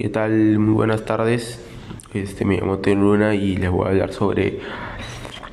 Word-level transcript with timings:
¿Qué 0.00 0.08
tal? 0.08 0.58
Muy 0.58 0.72
buenas 0.72 1.04
tardes. 1.04 1.60
Este, 2.14 2.46
me 2.46 2.56
llamo 2.56 2.78
Teo 2.78 2.94
Luna 2.94 3.34
y 3.34 3.58
les 3.58 3.70
voy 3.70 3.84
a 3.84 3.90
hablar 3.90 4.14
sobre 4.14 4.60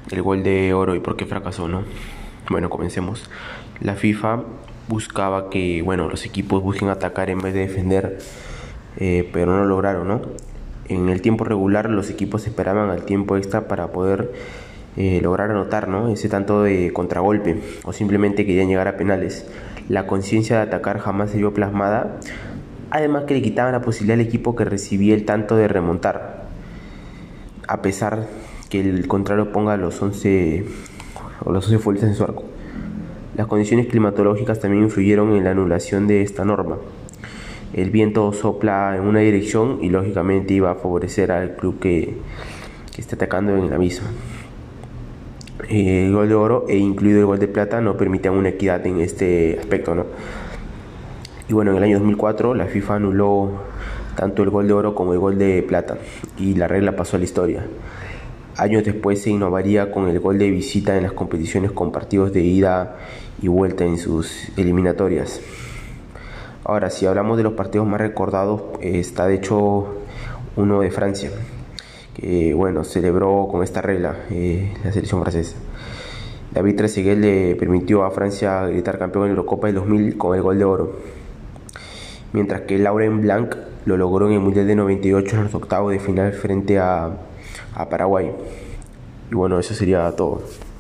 el 0.10 0.22
gol 0.22 0.42
de 0.42 0.74
oro 0.74 0.96
y 0.96 1.02
por 1.02 1.18
qué 1.18 1.26
fracasó, 1.26 1.68
¿no? 1.68 1.84
Bueno, 2.50 2.70
comencemos. 2.70 3.30
La 3.82 3.96
FIFA 3.96 4.44
buscaba 4.88 5.50
que, 5.50 5.82
bueno, 5.82 6.08
los 6.08 6.26
equipos 6.26 6.64
busquen 6.64 6.88
atacar 6.88 7.30
en 7.30 7.40
vez 7.40 7.54
de 7.56 7.60
defender, 7.60 8.20
eh, 8.96 9.30
pero 9.34 9.52
no 9.52 9.58
lo 9.58 9.66
lograron, 9.66 10.08
¿no? 10.08 10.22
En 10.88 11.10
el 11.10 11.22
tiempo 11.22 11.44
regular 11.44 11.90
los 11.90 12.10
equipos 12.10 12.48
esperaban 12.48 12.90
al 12.90 13.04
tiempo 13.04 13.36
extra 13.36 13.68
para 13.68 13.92
poder 13.92 14.32
eh, 14.96 15.20
lograr 15.22 15.52
anotar, 15.52 15.90
¿no? 15.90 16.08
Ese 16.08 16.30
tanto 16.30 16.64
de 16.64 16.94
contragolpe 16.94 17.62
o 17.84 17.92
simplemente 17.92 18.46
querían 18.46 18.70
llegar 18.70 18.88
a 18.88 18.96
penales. 18.96 19.46
La 19.90 20.08
conciencia 20.08 20.56
de 20.56 20.62
atacar 20.62 21.00
jamás 21.00 21.32
se 21.32 21.38
vio 21.38 21.54
plasmada 21.54 22.22
además 22.92 23.24
que 23.26 23.34
le 23.34 23.42
quitaban 23.42 23.74
la 23.74 23.82
posibilidad 23.82 24.20
al 24.20 24.26
equipo 24.26 24.56
que 24.56 24.66
recibía 24.66 25.14
el 25.14 25.26
tanto 25.26 25.56
de 25.56 25.68
remontar, 25.68 26.48
a 27.68 27.82
pesar 27.82 28.28
que 28.70 28.80
el 28.80 29.08
contrario 29.08 29.52
ponga 29.52 29.78
los 29.78 30.02
11 30.02 30.66
o 31.46 31.52
los 31.52 31.66
11 31.66 31.80
futbolistas 31.80 32.10
en 32.10 32.16
su 32.16 32.24
arco. 32.24 32.44
Las 33.36 33.48
condiciones 33.48 33.88
climatológicas 33.88 34.60
también 34.60 34.84
influyeron 34.84 35.36
en 35.36 35.44
la 35.44 35.52
anulación 35.52 36.08
de 36.08 36.22
esta 36.22 36.44
norma. 36.44 36.78
El 37.74 37.92
viento 37.92 38.34
sopla 38.34 38.96
en 38.96 39.04
una 39.04 39.20
dirección 39.20 39.80
y 39.82 39.90
lógicamente 39.90 40.54
iba 40.54 40.72
a 40.72 40.76
favorecer 40.76 41.32
al 41.32 41.56
club 41.56 41.80
que, 41.80 42.16
que 42.96 43.02
está 43.02 43.16
atacando 43.16 43.56
en 43.56 43.70
la 43.70 43.78
misma. 43.78 44.08
El 45.70 46.14
gol 46.14 46.30
de 46.30 46.36
oro 46.36 46.66
e 46.68 46.78
incluido 46.78 47.20
el 47.20 47.26
gol 47.26 47.40
de 47.40 47.48
plata 47.48 47.82
no 47.82 47.98
permitían 47.98 48.34
una 48.34 48.50
equidad 48.50 48.86
en 48.88 49.02
este 49.02 49.58
aspecto, 49.60 49.94
¿no? 49.94 50.06
Y 51.50 51.54
bueno, 51.54 51.72
en 51.72 51.78
el 51.78 51.84
año 51.84 52.00
2004 52.00 52.54
la 52.56 52.66
FIFA 52.66 52.96
anuló 52.96 53.52
tanto 54.18 54.44
el 54.44 54.50
gol 54.50 54.68
de 54.68 54.74
oro 54.74 54.94
como 54.94 55.14
el 55.14 55.20
gol 55.20 55.38
de 55.38 55.64
plata 55.64 55.98
y 56.38 56.56
la 56.56 56.68
regla 56.68 56.96
pasó 56.96 57.16
a 57.16 57.20
la 57.20 57.26
historia. 57.26 57.66
Años 58.58 58.84
después 58.84 59.22
se 59.22 59.30
innovaría 59.30 59.92
con 59.92 60.10
el 60.10 60.20
gol 60.20 60.40
de 60.40 60.50
visita 60.50 60.98
en 60.98 61.04
las 61.04 61.14
competiciones 61.14 61.72
con 61.72 61.92
partidos 61.92 62.34
de 62.34 62.42
ida 62.42 62.98
y 63.42 63.48
vuelta 63.48 63.86
en 63.86 63.98
sus 63.98 64.50
eliminatorias. 64.58 65.40
Ahora, 66.66 66.90
si 66.90 67.06
hablamos 67.06 67.38
de 67.38 67.44
los 67.44 67.54
partidos 67.54 67.88
más 67.88 68.02
recordados, 68.02 68.64
está 68.82 69.28
de 69.28 69.36
hecho 69.36 69.88
uno 70.58 70.82
de 70.82 70.92
Francia, 70.92 71.30
que 72.14 72.54
bueno, 72.56 72.84
celebró 72.84 73.48
con 73.50 73.64
esta 73.64 73.82
regla 73.82 74.18
eh, 74.32 74.74
la 74.84 74.92
selección 74.92 75.22
francesa. 75.22 75.56
David 76.52 76.76
Trezeguet 76.76 77.18
le 77.18 77.56
permitió 77.56 78.04
a 78.04 78.12
Francia 78.12 78.66
gritar 78.66 78.98
campeón 78.98 79.26
en 79.26 79.30
la 79.30 79.38
Eurocopa 79.38 79.68
del 79.68 79.76
2000 79.78 80.18
con 80.18 80.36
el 80.36 80.42
gol 80.42 80.58
de 80.58 80.66
oro 80.66 81.18
mientras 82.34 82.62
que 82.62 82.78
Lauren 82.78 83.22
Blanc 83.22 83.56
lo 83.86 83.98
logró 83.98 84.28
en 84.28 84.34
el 84.34 84.40
Mundial 84.40 84.68
de 84.68 84.76
98 84.76 85.36
en 85.36 85.44
los 85.46 85.56
octavos 85.56 85.92
de 85.92 86.00
final 86.00 86.34
frente 86.34 86.80
a, 86.80 87.12
a 87.74 87.90
Paraguay. 87.90 88.32
Y 89.32 89.36
bueno, 89.36 89.60
eso 89.60 89.74
sería 89.74 90.12
todo. 90.12 90.42